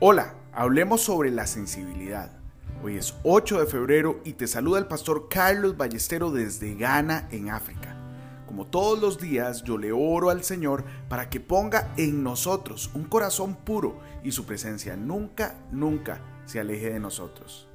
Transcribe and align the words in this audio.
Hola, 0.00 0.32
hablemos 0.52 1.00
sobre 1.00 1.32
la 1.32 1.48
sensibilidad. 1.48 2.30
Hoy 2.84 2.96
es 2.96 3.16
8 3.24 3.58
de 3.58 3.66
febrero 3.66 4.20
y 4.24 4.34
te 4.34 4.46
saluda 4.46 4.78
el 4.78 4.86
pastor 4.86 5.28
Carlos 5.28 5.76
Ballestero 5.76 6.30
desde 6.30 6.76
Ghana, 6.76 7.26
en 7.32 7.50
África. 7.50 7.96
Como 8.46 8.64
todos 8.64 9.00
los 9.00 9.18
días, 9.18 9.64
yo 9.64 9.76
le 9.76 9.90
oro 9.90 10.30
al 10.30 10.44
Señor 10.44 10.84
para 11.08 11.28
que 11.28 11.40
ponga 11.40 11.92
en 11.96 12.22
nosotros 12.22 12.92
un 12.94 13.06
corazón 13.06 13.56
puro 13.56 13.98
y 14.22 14.30
su 14.30 14.46
presencia 14.46 14.96
nunca, 14.96 15.56
nunca 15.72 16.20
se 16.46 16.60
aleje 16.60 16.90
de 16.90 17.00
nosotros. 17.00 17.66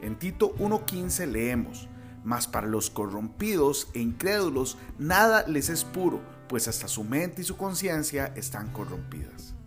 En 0.00 0.18
Tito 0.18 0.54
1.15 0.56 1.26
leemos, 1.26 1.90
mas 2.24 2.46
para 2.46 2.68
los 2.68 2.88
corrompidos 2.88 3.88
e 3.92 3.98
incrédulos 3.98 4.78
nada 4.98 5.46
les 5.46 5.68
es 5.68 5.84
puro, 5.84 6.22
pues 6.48 6.68
hasta 6.68 6.88
su 6.88 7.04
mente 7.04 7.42
y 7.42 7.44
su 7.44 7.58
conciencia 7.58 8.32
están 8.34 8.72
corrompidas. 8.72 9.59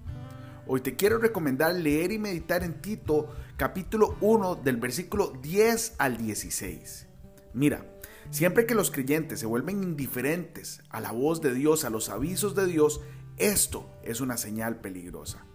Hoy 0.66 0.80
te 0.80 0.96
quiero 0.96 1.18
recomendar 1.18 1.76
leer 1.76 2.14
y 2.14 2.20
meditar 2.20 2.64
en 2.64 2.82
Tito 2.82 3.28
capítulo 3.58 4.16
1 4.22 4.56
del 4.56 4.78
versículo 4.78 5.34
10 5.42 5.96
al 5.98 6.16
16. 6.16 7.06
Mira, 7.54 7.86
siempre 8.30 8.66
que 8.66 8.74
los 8.74 8.90
creyentes 8.90 9.42
se 9.42 9.46
vuelven 9.46 9.84
indiferentes 9.84 10.82
a 10.90 11.02
la 11.02 11.12
voz 11.12 11.42
de 11.42 11.54
Dios, 11.54 11.84
a 11.84 11.90
los 11.90 12.08
avisos 12.08 12.56
de 12.56 12.66
Dios, 12.66 13.02
esto 13.36 13.90
es 14.04 14.22
una 14.22 14.38
señal 14.38 14.80
peligrosa. 14.80 15.46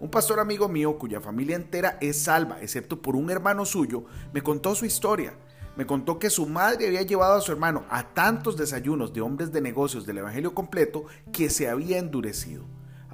Un 0.00 0.10
pastor 0.10 0.38
amigo 0.38 0.68
mío 0.68 0.98
cuya 0.98 1.22
familia 1.22 1.56
entera 1.56 1.96
es 2.02 2.20
salva, 2.20 2.60
excepto 2.60 3.00
por 3.00 3.16
un 3.16 3.30
hermano 3.30 3.64
suyo, 3.64 4.04
me 4.34 4.42
contó 4.42 4.74
su 4.74 4.84
historia. 4.84 5.32
Me 5.76 5.86
contó 5.86 6.18
que 6.18 6.28
su 6.28 6.46
madre 6.46 6.88
había 6.88 7.02
llevado 7.02 7.36
a 7.36 7.40
su 7.40 7.52
hermano 7.52 7.84
a 7.88 8.12
tantos 8.12 8.58
desayunos 8.58 9.14
de 9.14 9.22
hombres 9.22 9.50
de 9.50 9.62
negocios 9.62 10.04
del 10.04 10.18
Evangelio 10.18 10.54
completo 10.54 11.06
que 11.32 11.48
se 11.48 11.70
había 11.70 11.98
endurecido. 11.98 12.64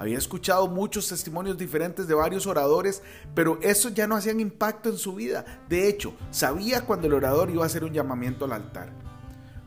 Había 0.02 0.18
escuchado 0.18 0.66
muchos 0.66 1.06
testimonios 1.06 1.56
diferentes 1.56 2.08
de 2.08 2.14
varios 2.14 2.48
oradores, 2.48 3.04
pero 3.36 3.60
esos 3.62 3.94
ya 3.94 4.08
no 4.08 4.16
hacían 4.16 4.40
impacto 4.40 4.88
en 4.88 4.96
su 4.96 5.14
vida. 5.14 5.44
De 5.68 5.88
hecho, 5.88 6.16
sabía 6.32 6.84
cuando 6.84 7.06
el 7.06 7.14
orador 7.14 7.50
iba 7.50 7.62
a 7.62 7.66
hacer 7.66 7.84
un 7.84 7.92
llamamiento 7.92 8.44
al 8.44 8.52
altar. 8.52 8.92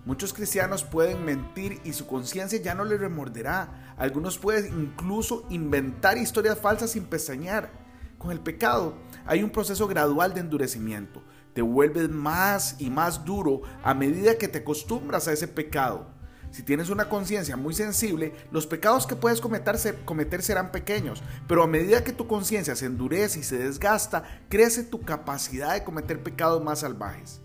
Muchos 0.03 0.33
cristianos 0.33 0.83
pueden 0.83 1.23
mentir 1.23 1.79
y 1.85 1.93
su 1.93 2.05
conciencia 2.05 2.61
ya 2.61 2.75
no 2.75 2.83
les 2.83 2.99
remorderá. 2.99 3.95
Algunos 3.97 4.37
pueden 4.37 4.77
incluso 4.77 5.45
inventar 5.49 6.17
historias 6.17 6.59
falsas 6.59 6.91
sin 6.91 7.05
pestañear. 7.05 7.71
Con 8.17 8.31
el 8.31 8.41
pecado 8.41 8.97
hay 9.25 9.41
un 9.41 9.51
proceso 9.51 9.87
gradual 9.87 10.33
de 10.33 10.41
endurecimiento. 10.41 11.23
Te 11.53 11.61
vuelves 11.61 12.09
más 12.09 12.75
y 12.77 12.89
más 12.89 13.23
duro 13.23 13.61
a 13.85 13.93
medida 13.93 14.37
que 14.37 14.49
te 14.49 14.57
acostumbras 14.57 15.29
a 15.29 15.31
ese 15.31 15.47
pecado. 15.47 16.13
Si 16.55 16.63
tienes 16.63 16.89
una 16.89 17.09
conciencia 17.09 17.57
muy 17.57 17.73
sensible, 17.73 18.33
los 18.49 18.65
pecados 18.65 19.05
que 19.05 19.17
puedes 19.17 19.41
cometer, 19.41 20.41
serán 20.41 20.71
pequeños, 20.71 21.21
pero 21.49 21.61
a 21.61 21.67
medida 21.67 22.05
que 22.05 22.13
tu 22.13 22.27
conciencia 22.27 22.77
se 22.77 22.85
endurece 22.85 23.41
y 23.41 23.43
se 23.43 23.57
desgasta, 23.57 24.23
crece 24.47 24.83
tu 24.83 25.01
capacidad 25.01 25.73
de 25.73 25.83
cometer 25.83 26.23
pecados 26.23 26.63
más 26.63 26.79
salvajes. 26.79 27.41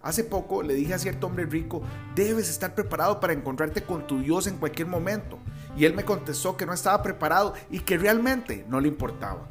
Hace 0.00 0.24
poco 0.24 0.62
le 0.62 0.72
dije 0.72 0.94
a 0.94 0.98
cierto 0.98 1.26
hombre 1.26 1.44
rico, 1.44 1.82
debes 2.14 2.48
estar 2.48 2.74
preparado 2.74 3.20
para 3.20 3.34
encontrarte 3.34 3.82
con 3.82 4.06
tu 4.06 4.20
Dios 4.20 4.46
en 4.46 4.56
cualquier 4.56 4.88
momento. 4.88 5.38
Y 5.76 5.84
él 5.84 5.92
me 5.92 6.06
contestó 6.06 6.56
que 6.56 6.64
no 6.64 6.72
estaba 6.72 7.02
preparado 7.02 7.52
y 7.70 7.80
que 7.80 7.98
realmente 7.98 8.64
no 8.66 8.80
le 8.80 8.88
importaba. 8.88 9.46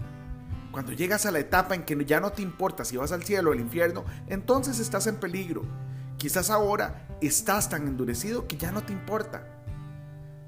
Cuando 0.72 0.92
llegas 0.92 1.28
a 1.28 1.32
la 1.32 1.38
etapa 1.38 1.76
en 1.76 1.84
que 1.84 2.04
ya 2.04 2.20
no 2.20 2.32
te 2.32 2.42
importa 2.42 2.84
si 2.84 2.98
vas 2.98 3.12
al 3.12 3.22
cielo 3.22 3.52
o 3.52 3.54
al 3.54 3.60
infierno, 3.60 4.06
entonces 4.26 4.80
estás 4.80 5.06
en 5.06 5.18
peligro. 5.18 5.62
Quizás 6.18 6.50
ahora 6.50 7.08
estás 7.28 7.70
tan 7.70 7.88
endurecido 7.88 8.48
que 8.48 8.58
ya 8.58 8.72
no 8.72 8.84
te 8.84 8.94
importa. 8.94 9.48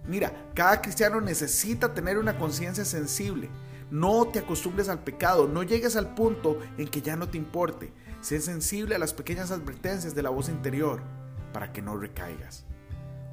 Mira, 0.08 0.34
cada 0.54 0.82
cristiano 0.82 1.22
necesita 1.22 1.94
tener 1.94 2.18
una 2.18 2.38
conciencia 2.38 2.84
sensible. 2.84 3.50
No 3.90 4.28
te 4.28 4.40
acostumbres 4.40 4.90
al 4.90 5.04
pecado, 5.04 5.48
no 5.48 5.64
llegues 5.64 5.96
al 5.96 6.14
punto 6.14 6.60
en 6.78 6.88
que 6.88 7.02
ya 7.02 7.16
no 7.16 7.30
te 7.30 7.38
importe. 7.38 7.94
Sé 8.22 8.42
sensible 8.42 8.96
a 8.96 9.00
las 9.00 9.14
pequeñas 9.14 9.52
advertencias 9.52 10.16
de 10.16 10.24
la 10.24 10.30
voz 10.30 10.50
interior 10.50 11.02
para 11.53 11.72
que 11.72 11.81
no 11.81 11.96
recaigas. 11.97 12.66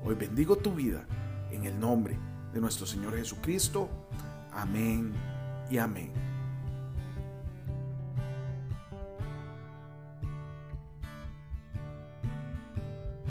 Hoy 0.05 0.15
bendigo 0.15 0.57
tu 0.57 0.75
vida 0.75 1.07
en 1.51 1.65
el 1.65 1.79
nombre 1.79 2.19
de 2.53 2.61
nuestro 2.61 2.87
Señor 2.87 3.17
Jesucristo. 3.17 3.89
Amén 4.53 5.13
y 5.71 5.79
amén. 5.79 6.30